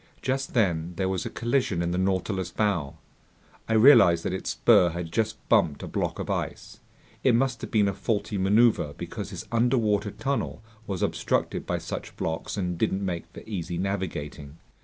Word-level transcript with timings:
Just 0.23 0.55
then 0.55 0.93
there 0.95 1.07
was 1.07 1.27
a 1.27 1.29
collision 1.29 1.83
in 1.83 1.91
the 1.91 1.97
Nautilus's 1.99 2.51
bow. 2.51 2.97
I 3.69 3.73
realized 3.73 4.25
that 4.25 4.33
its 4.33 4.49
spur 4.49 4.89
had 4.89 5.11
just 5.11 5.37
bumped 5.47 5.83
a 5.83 5.87
block 5.87 6.17
of 6.17 6.27
ice. 6.27 6.79
It 7.23 7.35
must 7.35 7.61
have 7.61 7.69
been 7.69 7.87
a 7.87 7.93
faulty 7.93 8.39
maneuver 8.39 8.93
because 8.97 9.29
this 9.29 9.45
underwater 9.51 10.09
tunnel 10.09 10.63
was 10.87 11.03
obstructed 11.03 11.67
by 11.67 11.77
such 11.77 12.15
blocks 12.17 12.57
and 12.57 12.79
didn't 12.79 13.05
make 13.05 13.25
for 13.31 13.43
easy 13.45 13.77
navigating. 13.77 14.57